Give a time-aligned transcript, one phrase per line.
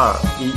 [0.00, 0.52] 二一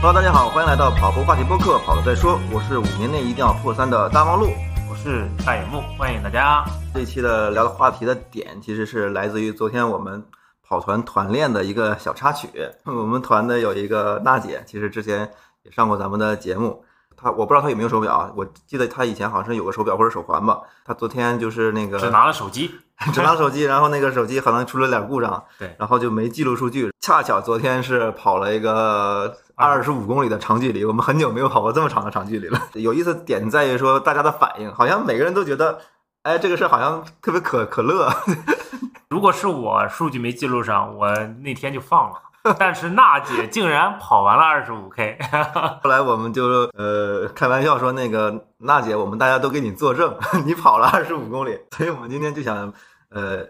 [0.00, 2.36] ，Hello，大家好，欢迎来到跑步话题播客，跑了再说。
[2.52, 4.48] 我是五年内一定要破三的大望路，
[4.90, 6.64] 我是大野木，欢迎大家。
[6.92, 10.20] 这一期的聊的话题的点，其实是来自于昨天我们
[10.66, 12.48] 跑团团练的一个小插曲。
[12.82, 15.30] 我们团的有一个娜姐，其实之前
[15.62, 16.84] 也上过咱们的节目。
[17.22, 20.60] 她我不知道他有没有手表啊，我记得他以前好像是有个手表或者手环吧。
[20.84, 22.70] 他昨天就是那个只拿了手机。
[23.12, 26.92] 只拿手机，然后那个手机可能出了点故障， 对，然后就没记录数据。
[27.00, 32.60] 恰巧昨天是跑了一个二十五公里的长距离，我们很久没有跑过这么长的长距离了。
[32.74, 35.80] 有意思点在于说大家的反应，好像每个人都觉得，
[36.22, 38.08] 哎，这个事好像特别可可乐。
[39.10, 41.12] 如果是我数据没记录上，我
[41.42, 42.16] 那天就放了。
[42.58, 45.18] 但是娜姐竟然跑完了二十五 K，
[45.82, 51.58] 后来我们就呃开玩笑说，那个娜姐，我们大家都给你作证， 你跑了二十五公里。
[51.70, 52.72] 所以我们今天就想。
[53.14, 53.44] 呃，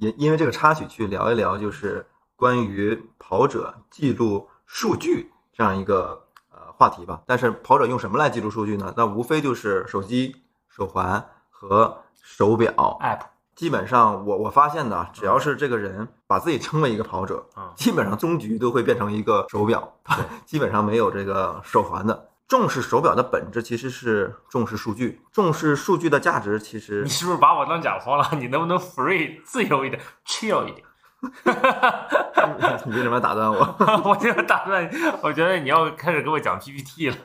[0.00, 7.20] 因因为这个插曲去聊一聊，就是关于跑者记录数据这样一个呃话题吧。
[7.24, 8.92] 但是跑者用什么来记录数据呢？
[8.96, 10.34] 那无非就是手机、
[10.68, 13.20] 手环和手表 app。
[13.56, 19.94] 基本上我我发现呢，只要是这个人把自己称为一个跑者，基本上终局都会变成一个手表，
[20.44, 22.28] 基本上没有这个手环的。
[22.46, 27.02] 重视手表的本质其实是重视数据，重视数据的价值其实。
[27.02, 28.28] 你是不是把我当甲方了？
[28.38, 30.86] 你能不能 free 自由一点，chill 一点？
[32.84, 33.76] 你为什么要打断我？
[34.04, 37.16] 我就打断你，我觉得你要开始给我讲 PPT 了。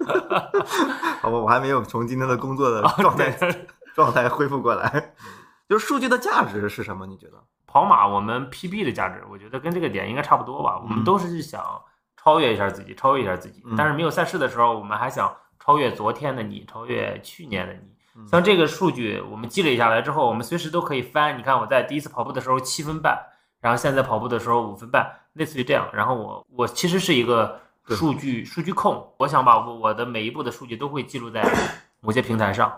[1.21, 3.37] 好吧，我还没有从今天的工作的状态
[3.93, 5.13] 状态恢复过来。
[5.71, 7.07] 就是数据的价值是什么？
[7.07, 7.41] 你觉得？
[7.65, 10.77] 跑马我们 PB 的价值，我觉得跟这个点应该差不多吧。
[10.83, 11.63] 我们都是想。
[12.23, 13.63] 超越一下自己，超越一下自己。
[13.75, 18.27] 但是没有赛事的时候，我们还想超越昨天的你，超越去年的你。
[18.27, 21.39] 像这个数据，我们积累下来之后，我们随时都可以翻。
[21.39, 23.17] 你看我在第一次跑步的时候七分半，
[23.59, 25.89] 然后现在跑步的时候五分半，类似于这样。
[25.93, 31.43] 然后我我其实是一个数据数据控，我想把我的每一步的数据都会记录在
[32.01, 32.71] 某些平台上。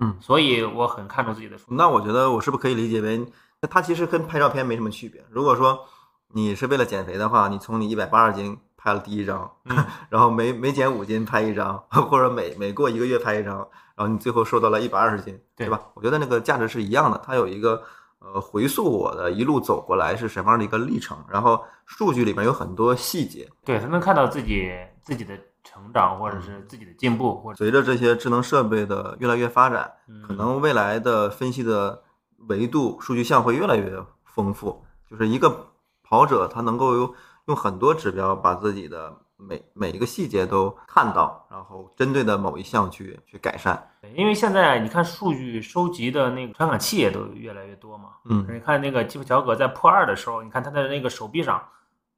[0.00, 1.74] 嗯，所以我很看重自己的数据。
[1.76, 3.18] 那我觉得我是不是可以理解为，
[3.60, 5.24] 那它其实跟拍照片没什么区别。
[5.30, 5.86] 如果说
[6.32, 8.58] 你是为了减肥的话，你从你一百八十斤。
[8.76, 9.50] 拍了第一张，
[10.10, 13.56] 然后每每减五斤拍一张， 或者每每过一个月拍一张，
[13.96, 15.80] 然后你最后瘦到了一百二十斤，对吧？
[15.94, 17.82] 我觉得那个价值是一样的，它有一个
[18.18, 29.92] 呃回溯我的一路走过来是什么样的一个历程，然后数据里面有很多细节，对他能看到自己自己的成长或者是自己的进步，或者随着这些智能设备的越来越发展，
[30.28, 32.04] 可能未来的分析的
[32.48, 35.72] 维度数据项会越来越丰富，就是一个
[36.04, 37.14] 跑者他能够用。
[37.46, 43.86] 用很多指标把自己的每每一个细节都看到，然后针对的某一项去去改善。
[44.14, 48.12] 因为现在你看数据收集的那个传感器也都越来越多嘛。
[48.24, 51.62] 嗯，你看那个基普乔格在破二的时候，你看他的那个手臂上，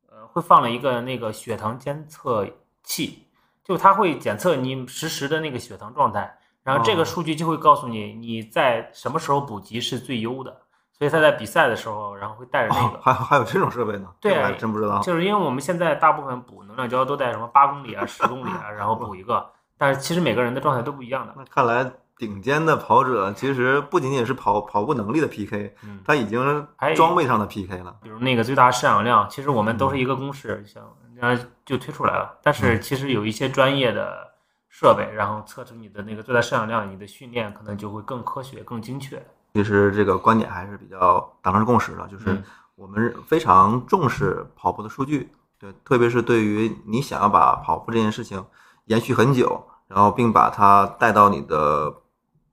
[0.09, 2.47] 呃，会放了一个那个血糖监测
[2.85, 3.26] 器，
[3.67, 10.63] 就它会检测你实时的那个血糖状态，然后这个数据就会告诉你你在什么时候补给是最优的。
[10.99, 14.07] 所以他在比赛的时候，然后会带着那个，还还有这种设备呢？
[14.19, 14.99] 对，还真不知道。
[15.01, 19.47] 就是因为我们现在大部分补能量胶都带什么八公里啊、十公里啊，然后补一个，
[19.77, 21.35] 但是其实每个人的状态都不一样的。
[21.37, 27.95] 那看来顶尖的跑者其实不仅仅是跑跑步能力的 PK，嗯，他已经装备上的 PK 了。
[28.03, 30.83] 比如那个最大摄氧量，其实我们都是一个公式，像
[31.19, 32.39] 然后就推出来了。
[32.43, 34.33] 但是其实有一些专业的
[34.69, 39.25] 设备，然后测出你的那个最大摄氧量，你的训练可能就会更科学、更精确。
[39.55, 42.43] 其实这个观点还是比较达成共识的，就是
[42.75, 48.45] 我们非常重视跑步的数据，对，特别是对于你想要把跑步这件事情
[48.85, 51.91] 延续很久，然后并把它带到你的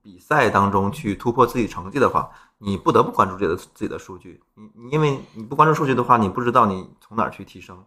[0.00, 4.42] 比赛当中去突破自己成绩的话，你不得不关注这个自己的数据。
[4.54, 7.84] 你你因为你不关注数据的话，你不知道你从哪儿去提升，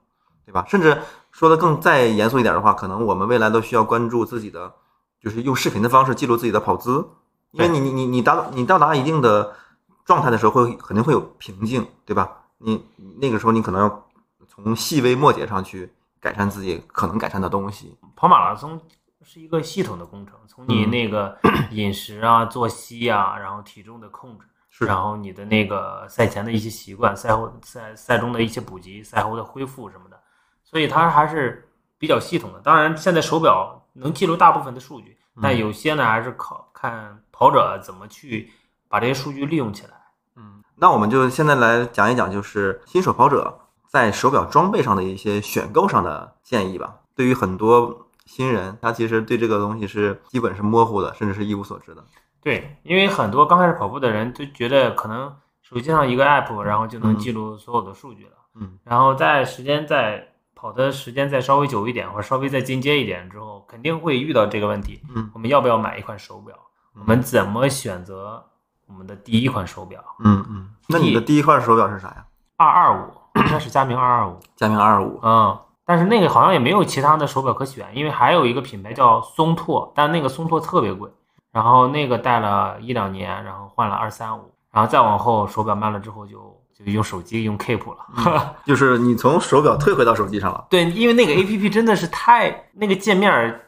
[0.48, 0.64] 对吧？
[0.66, 0.98] 甚至
[1.30, 4.74] 说的更再严肃一点的话，可能我们未来都需要关注自己的，
[5.20, 7.06] 就是用视频的方式记录自己的跑姿。
[7.52, 9.54] 因为你你你你达你到达一定的
[10.06, 12.32] 状态的时候，会肯定会有瓶颈，对吧？
[12.60, 12.82] 你
[13.20, 14.08] 那个时候你可能要
[14.48, 17.98] 从细微末节上去改善自己可能改善的东西。
[18.16, 18.80] 跑马拉松
[19.22, 21.38] 是一个系统的工程，从你那个
[21.72, 24.38] 饮食啊、作息啊，然后体重的控
[24.70, 30.17] 制，然后你的那个赛前的一些习惯、赛后赛赛中的一些补给、赛后的恢复什么的，
[30.70, 32.60] 所以它还是比较系统的。
[32.60, 35.18] 当然，现在手表能记录大部分的数据。
[35.40, 38.52] 但有些呢，还是靠看跑者怎么去
[38.90, 39.92] 把这些数据利用起来。
[40.36, 46.96] 嗯，那我们就现在来讲一讲，就是新手跑者在手表装备上的一些选购上的建议吧。
[47.16, 52.04] 对于很多新人，他其实对这个东西是基本是模糊的，甚至是一无所知的。
[52.42, 58.32] 对，因为很多刚开始跑步的人都觉得可能手机上一个 app，然后就能记录所有的数据了。
[58.56, 65.00] 嗯，然后在时间在跑的时间再稍微久一点，或者稍微再进阶一点之后，肯定会遇到这个问题。
[65.16, 66.56] 嗯，我们要不要买一款手表？
[66.96, 68.44] 我们怎么选择
[68.88, 70.04] 我们的第一款手表？
[70.26, 72.26] 嗯嗯，那你的第一块手表是啥呀？
[72.58, 74.36] 二二五， 应该是佳明二二五。
[74.56, 75.20] 佳明二二五。
[75.22, 75.56] 嗯，
[75.86, 81.12] 但是那个好像也没有其他的手表可选，因为还有一个品牌叫松拓，但那个松拓特别贵。
[81.52, 86.60] 然后那个戴了一两年，然后换了二三五，然后再往后手表卖了之后就。
[86.86, 90.66] 就用手机用 Keep 了，就是你从手表退回到手机上了。
[90.70, 93.62] 对，因为那个 A P P 真的是太那个界面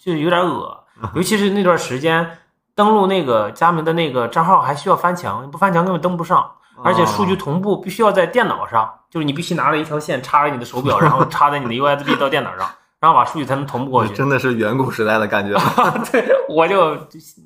[0.00, 0.84] 就有点恶
[1.14, 2.38] 尤其是那段时间
[2.74, 6.50] 登录那个佳明的那个账号还需要翻墙，不翻墙根本登不上，
[6.82, 12.68] 而且数据同步必须要在电脑上，就是你必须拿着一条线插着你的手表， 然后插在你的 U S B 到电脑上。
[13.04, 15.54] 然后把数据才能同步过去，真的是远古时代的感觉。
[16.10, 16.96] 对，我就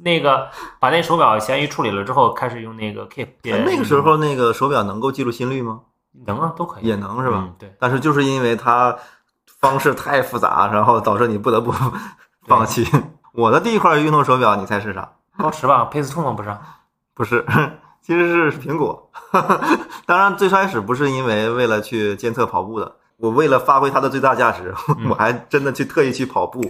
[0.05, 3.27] 那个把那手表闲鱼处理了之后，开始用那个 Keep。
[3.43, 5.81] 那个时候那个手表能够记录心率吗？
[6.27, 6.87] 能啊，都可以。
[6.87, 7.49] 也能是吧？
[7.59, 7.75] 对。
[7.81, 8.97] 但是就是因为它
[9.59, 11.75] 方式太复杂，然后导致你不得不
[12.47, 12.87] 放弃。
[13.33, 15.11] 我的第一块运动手表，你猜是啥？
[15.37, 16.31] 高驰吧，Pace 吗？
[16.35, 16.57] 不是，
[17.15, 17.45] 不是，
[18.01, 19.11] 其实是苹果。
[20.07, 22.95] 当然，最开始不是因为为了去监测跑步的。
[23.19, 24.73] 我为了发挥它的最大价值，
[25.11, 26.61] 我还真的去特意去跑步，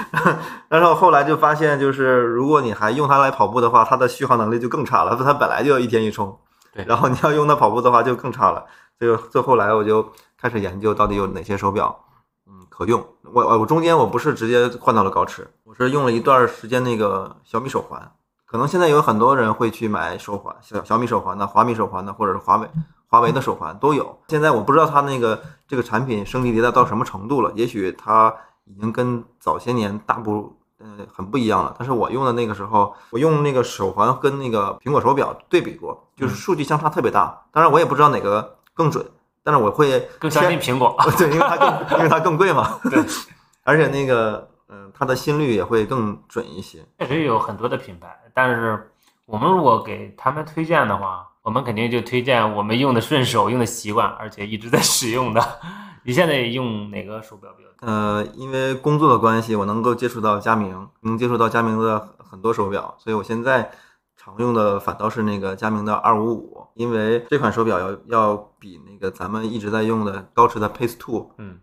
[0.68, 5.16] 然后后来就发现，就是如果你还用它来跑步的话，它的续航能力就更差了。
[5.16, 6.38] 它本来就要一天一充，
[6.74, 8.66] 对，然后你要用它跑步的话就更差了。
[8.98, 10.06] 所以最后来我就
[10.38, 11.98] 开始研究到底有哪些手表，
[12.46, 13.02] 嗯，可用。
[13.32, 18.12] 我我中间我不是直接换到了高驰，我是用了一段时间那个小米手环。
[18.44, 22.68] 可能现在有很多人会去买手环，小小米手环的、华米手环的，或者是华为。
[23.10, 28.32] 华为的手环都有，现在我不知道它那个这个产品升级迭代到什么程度了，也许它
[28.64, 31.74] 已经跟早些年大不呃很不一样了。
[31.76, 37.36] 但是我用的那个时候，我用那个手环跟那个苹果手表对比过，就是数据相差特别大。
[37.50, 39.04] 当然我也不知道哪个更准，
[39.42, 42.78] 但是我会更相信苹果， 对，因为它更 因为它更贵嘛。
[42.88, 43.04] 对，
[43.64, 46.78] 而且那个嗯，它的心率也会更准一些。
[47.00, 48.88] 确实有很多的品牌，但是
[49.26, 51.26] 我们如果给他们推荐的话。
[51.42, 55.40] 我们肯定就推荐我们用的顺手、用的习惯，而且一直在使用的。
[56.04, 57.86] 你现在用哪个手表比较多？
[57.86, 63.70] 呃，因为工作的关系，我能够接触到佳明，能接触到佳明的很多手表，所以我现在
[64.16, 71.58] 常用的反倒是那个佳明的二五五，因为这款手表要要比那个咱们一直在用的高驰的 Pace Two，嗯。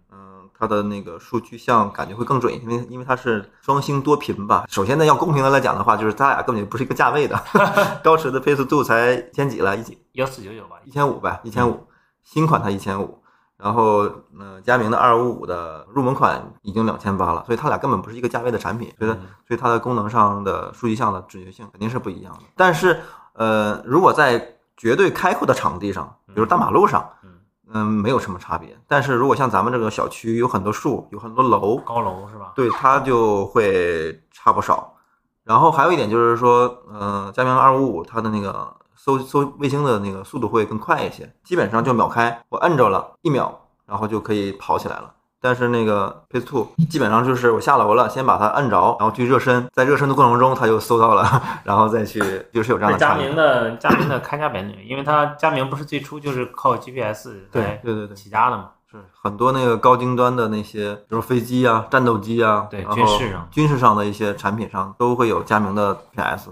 [0.60, 4.66] 它的那个数据像感觉会更准，因为因为它是双星多频吧。
[4.68, 7.40] 首先呢，要公平的来讲的话，就是它俩根本就不是一个价位的。
[8.04, 11.88] 高驰的 Pace Two 才一千几了，一几幺四九九吧，一千五呗，一千五。
[12.24, 13.18] 新款它一千五，
[13.56, 14.00] 然后
[14.38, 18.94] 呃，佳明的二五五的入门款已经两千八了，所以它俩根本不是一个价位的产品。
[19.00, 19.14] 觉得，
[19.48, 22.40] 所以它的功能上的数据项的准确性肯定是不一样的。
[22.58, 23.00] 但是
[23.32, 27.10] 呃，如果在绝对开阔的场地上，比如大马路上。
[27.24, 27.37] 嗯，
[27.72, 28.78] 没有什么差别。
[28.88, 32.54] 但是如果像咱们这个小区有很多树，有很多楼，高楼是吧？
[32.56, 34.94] 对，它就会差不少。
[35.44, 45.14] 然后还有一点就是说，呃，佳明二五五它的那个搜搜卫星的那个速度会更快一些，基本上就秒开，我摁着了一秒，然后就可以跑起来了。
[45.42, 52.20] 但是那个 Pace Two 基本上就是我下楼了，先把它摁着，然后去热身，在热身的过程中，它就搜到了， 然后再去，
[52.52, 52.98] 就是有这样的。
[52.98, 66.50] 佳明的佳明的看家本领，因为他佳明不是最初就是靠 GPS 对对对对起家的嘛，是很多那个高精端的那些，比如飞机啊、战斗机啊，对军事上军事上的一些产品上都会有佳明的 GPS。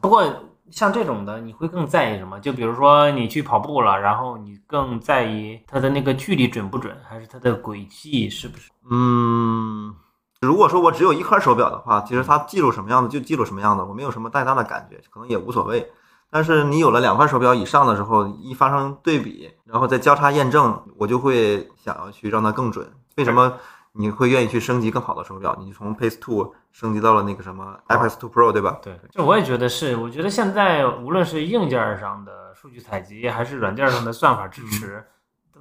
[0.00, 0.22] 不过。
[0.70, 2.38] 像这种的，你会更在意什么？
[2.40, 8.70] 就比如说你去跑步了，然后你更在意它的那个距离准不准，还是它的轨迹是不是？
[8.90, 9.94] 嗯，
[10.40, 15.90] 如果说我只有一块手表的话，其实它记录什么样子就记录什么样子，我没有什么太大的感觉，可能也无所谓。
[16.30, 22.88] 但是你有了两块手表以上的时候，一发生对比，然后再交叉验证，我就会想要去让它更准。
[23.16, 23.52] 为什么？
[23.92, 25.56] 你会愿意去升级更好的手表？
[25.58, 28.78] 你从 Pace Two 升级到了那个什么 iPad Two Pro，对吧？
[28.80, 29.96] 对，这我也觉得是。
[29.96, 35.04] 我觉得现在无论是硬件上的数据采集，还是软件上的算法支持，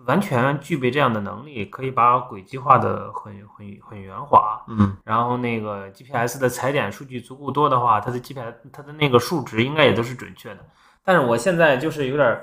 [0.06, 4.64] 完全具备这样的能力，可以把轨迹化的很很很圆滑。
[4.68, 4.96] 嗯。
[5.04, 10.60] 然后那个 GPS 的踩点数据足够多的话，它的 GPS 它的那个数值应该也都是准确的。
[11.04, 12.40] 但是我现在就是有点，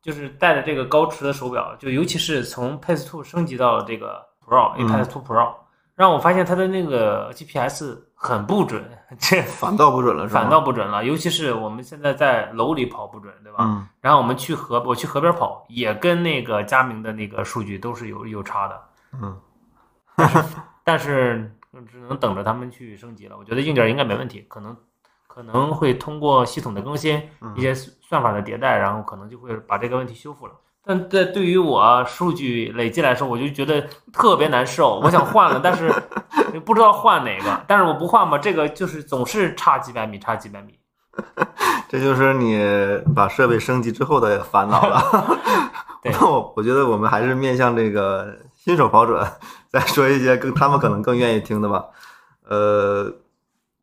[0.00, 4.24] 就是带着这个高驰的手表，就尤其是从 Pace Two 升级到了这个。
[4.46, 5.52] Pro Apex Two Pro，
[5.94, 8.82] 让我发现它的那个 GPS 很不准，
[9.18, 11.04] 这 反倒不准了，反倒不准了。
[11.04, 13.58] 尤其是我们现在在楼里跑不准，对吧？
[13.60, 13.86] 嗯。
[14.00, 18.82] 然后我们去河，我去河边跑，也跟那个佳明的那个数据都是有有差的。
[19.20, 19.40] 嗯。
[20.84, 21.52] 但是
[21.90, 23.36] 只能等着他们去升级了。
[23.36, 24.74] 我觉得硬件应该没问题，可能
[25.26, 27.20] 可能会通过系统的更新，
[27.54, 30.54] 一些算法的迭代，然后可能就会把这个问题修复了。
[30.88, 35.00] 但这对于我数据累积来说，我就觉得特别难受。
[35.00, 35.92] 我想换了，但是
[36.64, 37.60] 不知道换哪个。
[37.66, 40.78] 但是我不换吧，这个就是总是差几百米，差几百米。
[41.88, 42.56] 这就是你
[43.16, 45.02] 把设备升级之后的烦恼了。
[46.04, 49.26] 对， 我我觉得我们还是面向这个新手跑者，
[49.68, 51.84] 再说一些更他们可能更愿意听的吧。
[52.48, 53.12] 呃，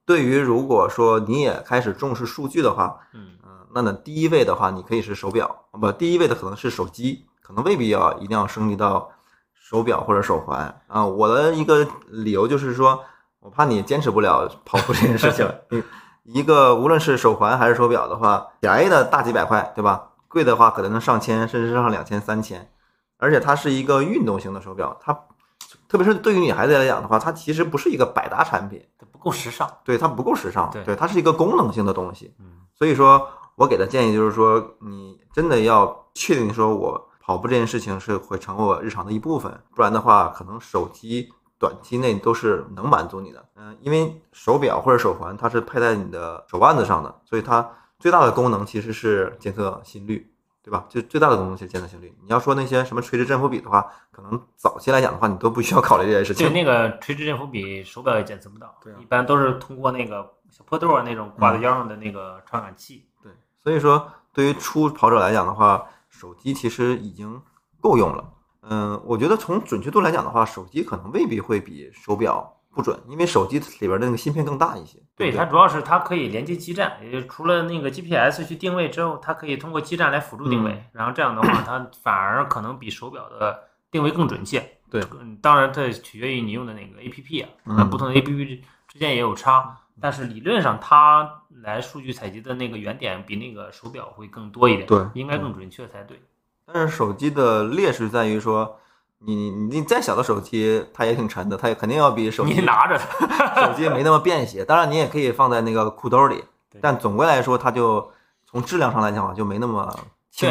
[0.05, 3.31] 对于如果说你也开始重视数据的话，嗯
[3.73, 9.09] 那呢第一位的话，你可以是手表，不，第一位的可能是手机，可能未必要一定要升级到
[9.53, 11.05] 手表或者手环啊。
[11.05, 13.03] 我的一个理由就是说，
[13.39, 15.49] 我怕你坚持不了跑步这件事情。
[16.23, 20.09] 一个无论是手环还是手表的话，便宜的大几百块，对吧？
[20.27, 22.69] 贵的话可能能上千，甚至上两千、三千。
[23.17, 25.13] 而且它是一个运动型的手表，它
[25.89, 29.69] 特别是对于女孩子来讲的话，它其实不是一个百搭产品，它不够时尚。
[29.83, 32.33] 对，它不够时尚，对，它是一个功能性的东西。
[32.39, 33.27] 嗯，所以说。
[33.55, 43.45] 我给的建议就是说，你真的要确定说，我跑步这件事情是会成为我日常的一部分，不然的话，可能手机短期内都是能满足你的。
[43.55, 47.69] 嗯，因为手表或者手环它是佩戴你的手腕子上的，所以它
[47.99, 50.29] 最大的功能其实是监测心率，
[50.61, 50.85] 对吧？
[50.89, 52.13] 就最大的功能是监测心率。
[52.21, 56.47] 你要说那些什么垂直振幅比的话，可能早期来讲的话，你都不需要考虑这件事情。
[56.49, 63.05] 对，那个垂直振幅比手表也检测不到，对，一般都是通过那个小破豆那种挂在腰上的那个传感器。
[63.05, 63.12] 对，
[63.63, 64.11] 所以说。
[64.35, 67.39] 对于初跑者来讲的话，手机其实已经
[67.79, 68.33] 够用了。
[68.63, 74.97] 嗯，我觉得从准确度来讲的话，手机可能未必会比手表不准，因为手机里边的那个芯片更大一些。
[75.15, 80.83] 对，它主要是它可以连接基站，也就除了那个 GPS 去定位之后，它可以通过基站来辅助定位。
[80.91, 83.59] 然后这样的话，它反而可能比手表的
[83.91, 84.67] 定位更准确。
[84.89, 84.99] 对，
[85.43, 89.77] 当然这取决于你用的那个 APP 啊，不同的 APP 之间也有差。
[90.01, 96.19] 但是理论上，它来数据采集的那个原点比那个手表会更多一点，对，应该更准确才对。
[96.65, 98.79] 但是手机的劣势在于说，
[99.19, 104.65] 你你再小的手机，它也挺沉的，它也肯定要比手机你拿着手机没那么便携。
[104.65, 106.43] 当然，你也可以放在那个裤兜里，
[106.81, 108.11] 但总归来说，它就
[108.45, 109.95] 从质量上来讲就没那么
[110.31, 110.49] 轻。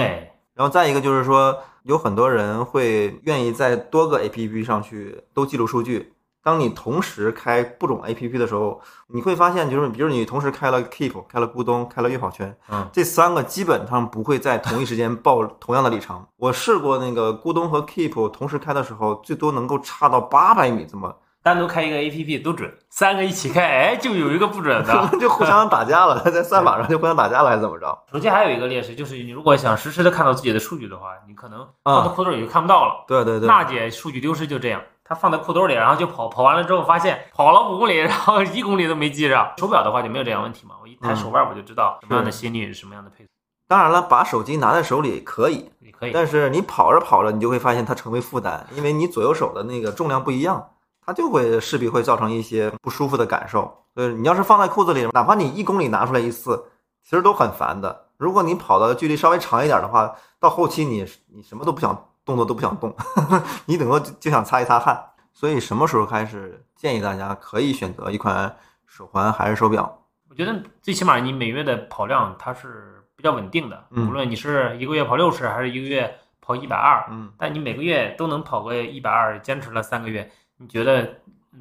[0.54, 6.12] 然后再一个就是说，有很多人会愿意在多个 APP 上去都记录数据。
[6.42, 16.24] 当你同时开不种 A P P 的时候，你会发现，就是比如你同时开了 Keep、开了咕咚、开了悦跑圈，嗯，这三个基本上不会在同一时间报 同样的里程。
[16.36, 21.14] 我试过那个咕咚和 Keep 同时开的时候，最多能够差到八百米这么。
[21.44, 27.98] 单独开一个 A P P 都准，三个一起开，哎，就有一个不准的， 就互相打架了，在算法上就互相打架了，还是怎么着？
[28.12, 33.04] 手机还有一个劣势，就是你如果想实时的看到自己的数据的话，你可能放在裤兜里就看不到了。
[33.08, 34.80] 对对对，娜姐数据丢失就这样。
[35.12, 39.52] 他放在裤兜里，然后就跑，跑完了之后发现跑了五公里，然后一公里都没记上。
[39.58, 43.28] 手表的话就没有这样问题嘛，我一抬手腕我就知道什么样的心率是什么样的配速。
[43.68, 50.70] 当然了，把手机拿在手里可以，可以，但是你跑着跑着，你就会发现它成为负担，因为你左右手的那个重量不一样，
[51.04, 53.84] 它就会势必会造成一些不舒服的感受。
[53.96, 56.64] 呃，你要是放在裤子里，哪怕你一公里拿出来一次，
[57.04, 58.06] 其实都很烦的。
[58.16, 62.94] 如果你跑的距离稍微长一点的话，到后期你你什么都不想，动作都不想动，
[63.66, 65.02] 你顶多就想擦一擦汗。
[65.32, 68.54] 所以什么时候开始建议大家可以选择一款
[68.86, 69.98] 手环还是手表？
[70.28, 81.08] 我觉得最起码你每月的跑量它是比较稳定的，无论你是一个月跑六十还是一个月跑一百二，嗯，但你每个月都能跑个一百二，坚持了三个月，你觉得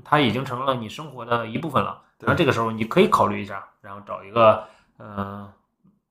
[0.03, 2.01] 它已经成了你生活的一部分了。
[2.19, 4.63] 然后这个时候你可以考虑一下，然后找一个
[4.99, 5.49] 嗯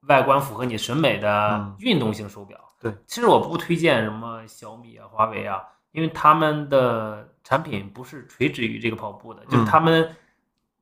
[0.08, 2.58] 外观符合你审美的运动型手表。
[2.80, 5.62] 对，其实我不推荐什么小米啊、华为啊。
[5.92, 10.08] 因为他们的产品不是垂直于这个跑步的，就是他们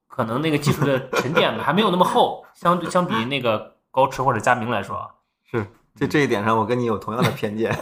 [0.07, 5.11] 可能那个技术的沉淀还没有那么厚，相对相比那个高驰或者佳明来说，
[5.51, 7.75] 是这这一点上我跟你有同样的偏见。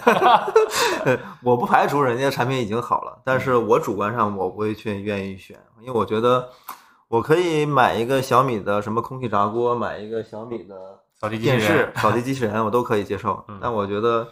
[1.43, 6.49] 我不排除人家产品已经好了，但是我主观上我不会去愿意选，因为我觉得
[7.09, 13.45] 我可以买一个小米的什么空气炸锅，买一个小米的扫地电视、扫地机器人，我都可以接受。
[13.61, 14.29] 但我觉得。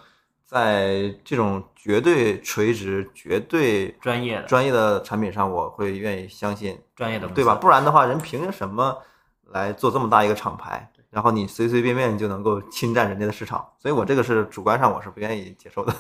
[0.47, 7.55] 在这种绝对垂直、绝对专业、专业的产品上，我会愿意相信专业的，对吧？
[7.55, 8.97] 不然的话，人凭什么
[9.47, 10.93] 来做这么大一个厂牌？
[11.11, 13.67] 然后你随随便便就能够侵占人家的市场？
[13.79, 15.93] 所以我这个是主观上我是不愿意接受的。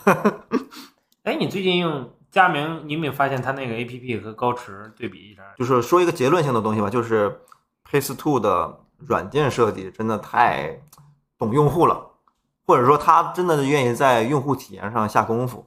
[1.24, 5.42] 哎，你最近用佳明，你有没有发现它那个 APP 和高驰对比一下？
[5.56, 7.40] 就是说一个结论性的东西吧，就是
[7.90, 10.80] Pace Two 的软件设计真的太
[11.38, 12.10] 懂用户了。
[12.66, 15.66] 或者说他真的愿意在用户体验上下功夫，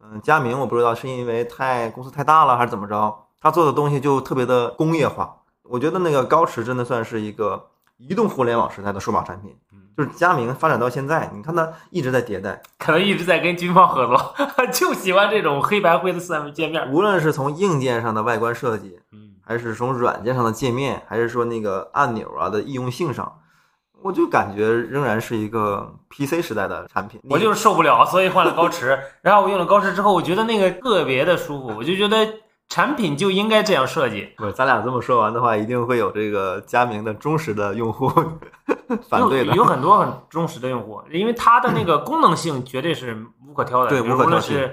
[0.00, 5.36] 嗯，佳明我不知道是因为太公司太大了还是怎么着，他做的东西就特别的工业化。
[5.62, 9.56] 我觉得那个高驰真的算是一个移动互联网时代的数码产品，
[9.96, 14.34] 就是佳明发展到现在，你看它一直在迭代，可能一直在跟军方合作，
[14.74, 16.92] 就喜欢这种黑白灰的四 M 界面。
[16.92, 23.40] 无论是从硬件上的外观设计，嗯，还是从软件上的界面，还是说那个按钮啊的易用性上，
[24.02, 27.20] 我就感觉仍然是一个 PC 时代的产品。
[27.28, 28.98] 我就是受不了，所以换了高驰。
[29.20, 32.26] 然后我用了高驰之后，我觉得那个特别的舒服，我就觉得。
[32.68, 34.32] 产品就应该这样设计。
[34.34, 38.10] 不是，咱俩这么说完的话，一定会有这个佳明的忠实的用户
[39.10, 39.54] 反对的。
[39.54, 43.90] 有很多很忠实的用户，因为它的那个功能性绝对是无可挑的。
[43.90, 44.70] 对，无可挑剔。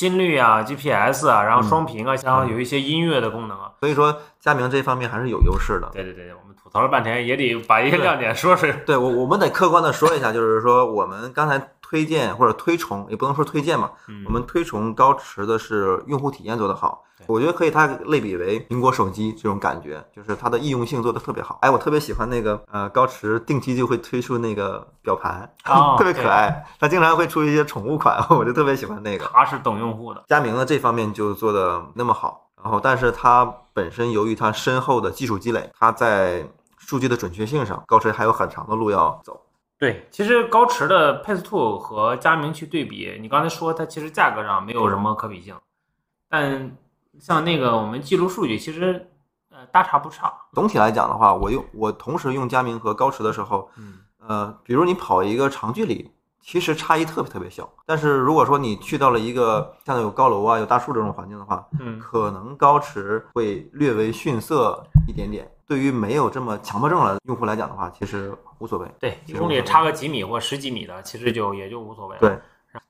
[0.00, 3.70] 心率啊，GPS 啊，然后双屏啊，然后有一些音乐的功能啊。
[3.80, 5.90] 所以说，佳明这方面还是有优势的。
[5.92, 8.72] 对对对，我们吐槽了半天，也得把一些亮点说说。
[8.86, 11.60] 对我，我们得客观的说一下，就是说我们刚才。
[11.90, 13.90] 推荐或者推崇也不能说推荐嘛，
[14.24, 21.58] 我们推崇高驰的是用户体验做得好，我觉得可以它类比为苹果手机这种感觉，就是它的易用性做得特别好。
[21.62, 25.52] 哎，我特别喜欢那个呃高驰定期就会推出那个表盘，
[25.98, 26.64] 特别可爱。
[26.78, 29.28] 它经常会出一些宠物款， 我就特别喜欢那个。
[29.34, 30.22] 它是懂用户的。
[30.28, 39.40] 佳明呢这方面就做的那么好，然后但是它本身由于它深厚的技术积累，它在数据的准确性上，高驰还有很长的路要走。
[39.80, 45.56] 对，其实高驰的 Pace Two 和佳明去对比，你刚才说它其实价格上没有什么可比性，
[46.28, 46.70] 但
[47.18, 49.10] 像那个我们记录数据，其实
[49.48, 50.30] 呃大差不差。
[50.52, 56.10] 总体来讲的话，我用我同时用佳明和高驰的时候，嗯，呃，比如你跑一个长距离，
[56.42, 57.66] 其实差异特别特别小。
[57.86, 65.50] 但是如果说你去到了一个像有高楼啊、有大树这种环境的话，嗯，可能高驰会略微逊色一点点。
[65.70, 68.92] 对于没有这么强迫症的用户来讲的话，其实无所谓。
[68.98, 72.20] 对，一公里差个几米或十几米的，其实就也就无所谓了。
[72.20, 72.36] 对，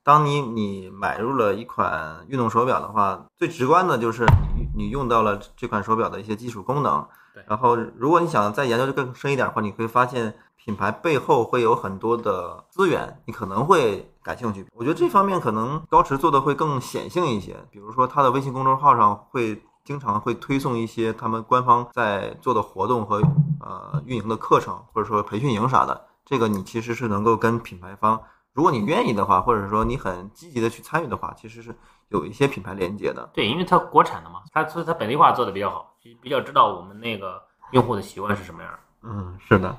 [0.03, 4.25] 当你你买入了一款运动手表的话，最直观的就是
[4.57, 7.07] 你你用到了这款手表的一些基础功能。
[7.35, 14.65] 对，然后如果你想再研究的更深一点的话，你会发现品牌背后会有很多的资源，你可能会感兴趣。
[14.73, 19.63] 我觉得这方面可能高驰做的会更显性一些，比如说它的微信公众号上会。
[19.91, 23.17] 经常会推送一些他们官方在做的活动和
[23.59, 26.07] 呃运营的课程，或者说培训营啥的。
[26.25, 28.23] 这个你其实是能够跟品牌方，
[28.53, 31.77] 如果你愿意的话，或者说你很积极的去参与的话，其实是
[32.11, 33.29] 有一些品牌连接的。
[33.35, 38.73] 对，因为它国产的嘛，它所以它本地化做的比较好，比较知道我们那个用户的习惯是什么样。
[39.03, 39.77] 嗯，是的。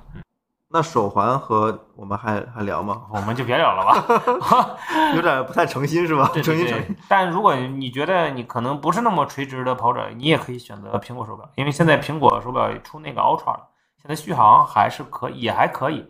[0.74, 3.02] 那手环和我们还还聊吗？
[3.14, 4.78] 我们就别聊了吧，
[5.16, 6.32] 有点不太诚心是吧？
[6.34, 6.96] 诚心诚心。
[7.10, 16.10] 但如果你觉得你可能不是那么垂直的跑者，你也可以选择苹果手表，因为现在苹果手表出那个 Ultra 了，现在续航还是可也还可以。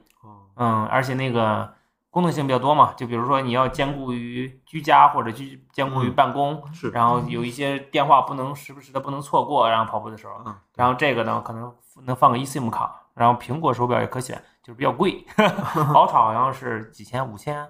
[0.58, 1.74] 嗯，而且那个
[2.12, 6.92] 功能性比较多嘛，就比如说你要兼顾于居家或者居兼顾于办公，是。
[6.92, 10.34] 然后有一些电话不能时不时的不能错过，然后跑步的时候。
[10.46, 10.56] 嗯。
[10.76, 11.74] 然后这个呢，可能
[12.06, 14.40] 能放个 eSIM 卡，然后苹果手表也可选。
[14.64, 15.26] 就是比较贵，
[15.92, 17.68] 宝厂好像是几千、五千、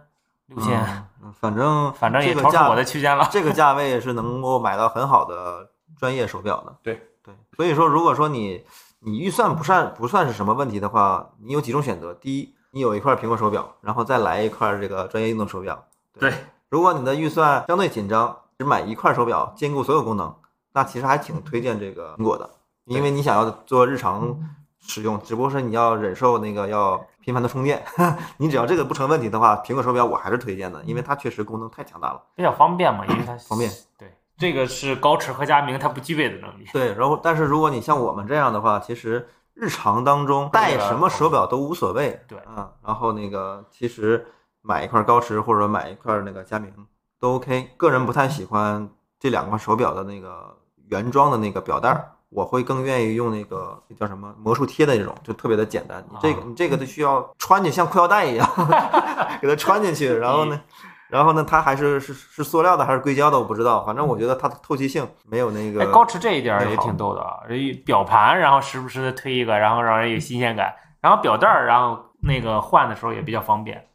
[0.47, 1.07] 六千，
[1.39, 3.29] 反正反正也超出我的区间了。
[3.31, 6.75] 这个价位是能够买到很好的专业手表的。
[6.83, 8.65] 对对，所以说，如果说你
[8.99, 12.13] 你预算不算不算是什么问题的话，你有几种选择。
[12.13, 15.81] 第一，你有一块苹果手表，然后再来一块这个专业运动手表。
[16.19, 16.33] 对，
[16.67, 20.35] 如果你的预算相对紧张，只买一块手表兼顾所有功能，
[20.73, 22.49] 那其实还挺推荐这个苹果的，
[22.83, 24.37] 因为你想要做日常。
[24.81, 27.83] 使用，只不过是你要忍受那个要频繁的充电。
[28.37, 33.71] 你只要这个不成问题的话，苹果手表我还是推荐的，因为它确实功能太强大了，比较方便嘛，因为它方便。
[33.97, 36.65] 对，这个是高驰和佳明它不具备的能力。
[36.73, 42.19] 对，然后但是如果你像我们这样的话，其实日常当中戴什么手表都无所谓。
[42.27, 44.25] 对，嗯，然后那个其实
[44.61, 46.73] 买一块高驰或者买一块那个佳明
[47.19, 47.69] 都 OK。
[47.77, 48.89] 个人不太喜欢
[49.19, 52.11] 这两块手表的那个原装的那个表带儿。
[52.31, 56.03] 我会更愿意用那个叫什么魔术贴的那种，就特别的简单。
[56.09, 58.47] 你这个你这个就需要穿进像裤腰带一样，
[59.41, 60.13] 给它穿进去。
[60.15, 60.61] 然后呢，
[61.09, 63.83] 然后呢，它还是是是塑料的还是硅胶的，我不知道。
[63.85, 65.91] 反正我觉得它的透气性没有那个。
[65.91, 67.41] 高驰这一点也挺逗的啊，
[67.85, 70.73] 表盘然后时不时的推一个，然后让人有新鲜感。
[71.01, 73.85] 然后表带儿，然后那个换的时候也比较方便。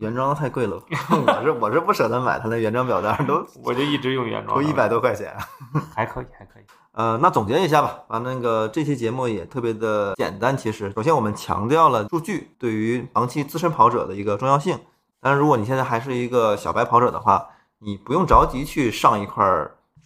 [0.00, 0.76] 原装太贵了，
[1.26, 5.34] 我是我是不舍得买它那原装表带，都 我就一直用原装，都一百多块钱，
[5.94, 6.62] 还可以还可以。
[6.92, 10.56] 呃，那总结一下吧，啊，那个这期节目也特别的简单。
[10.56, 14.78] 其实，首先我们强调了数据对于长期资深跑者的一个重要性。
[15.20, 17.48] 但是，如果你现在还是一个小白跑者的话，
[17.80, 19.44] 你不用着急去上一块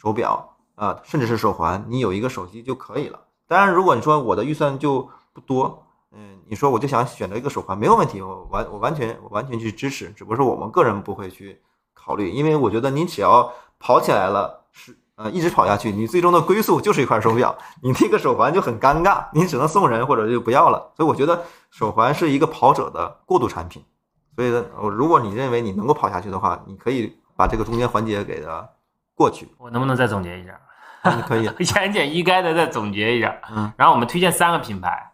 [0.00, 3.20] 手表啊，甚至是手环，你有一个手机就可以了。
[3.46, 10.11] 当然，如果你说我的预算就不多，嗯，你说我就想选择一个手环，没有问题，我完我完全我完全去支持。
[10.11, 11.61] 只不过是我们个人不会去
[11.94, 14.96] 考虑，因为我觉得你只要跑起来了是。
[15.16, 20.92] 呃一直跑下去，你最终的归宿就是一块手表，你那个手环就很尴尬，你只能送人或者就不要了。
[20.96, 23.85] 所以我觉得手环是一个跑者的过渡产品。
[24.35, 28.66] 所以呢，如果你认为你能够跑下去的话，你可以把这个中间环节给它
[29.14, 29.46] 过去。
[29.59, 30.59] 我能不能再总结一下？
[31.14, 31.42] 你可以
[31.77, 33.37] 言简意赅的再总结一下。
[33.55, 35.12] 嗯，然后我们推荐三个品牌：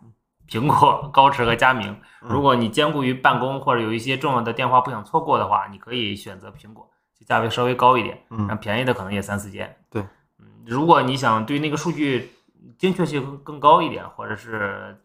[0.48, 1.90] 苹果、高驰和佳明。
[2.22, 9.76] 嗯如果你兼顾于办公或者有一些重要的电话不想错过的话，你可以选择苹果，就价位稍微高一点，嗯然后便宜的可能也三四千。
[9.88, 10.02] 对，
[10.40, 12.32] 嗯，如果你想对那个数据
[12.78, 14.98] 精确性更高一点，或者是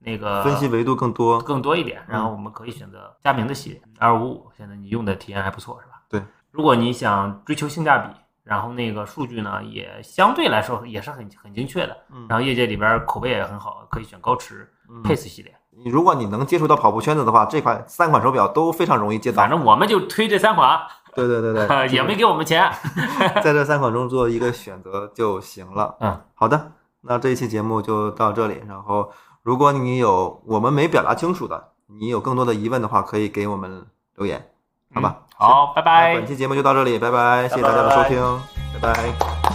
[0.00, 1.40] 那个分析维度更多。
[1.40, 6.02] 更多一点，然嗯后我们可以选择佳明的系列二五五，现在你用的体验还不错，是吧？
[6.10, 6.22] 对。
[6.50, 14.68] 如果你想追求性价比，然后那个数据呢也相对来说也是很很精确的，嗯然后业界里边口碑也很好，可以选高驰、嗯
[15.04, 15.54] Pace 系列。
[15.78, 19.50] 你如果你能接触到跑步圈子的话，这款三款手表都非常容易接到反。
[19.50, 20.80] 正我们就推这三款，
[21.14, 22.70] 对对对对， 也没给我们钱。
[23.44, 25.94] 在这三款中做一个选择就行了。
[26.00, 26.72] 嗯，好的，
[27.02, 28.62] 那这一期节目就到这里。
[28.66, 29.10] 然后，
[29.42, 33.84] 如果你有我们没表达清楚的，你有更多的疑问的话，可以给我们
[34.16, 34.48] 留言，
[34.94, 35.18] 好吧？
[35.36, 36.26] 好，拜拜本。
[36.26, 38.40] 期节目就到这里，拜拜，谢谢大家的收听，
[38.80, 39.45] 拜拜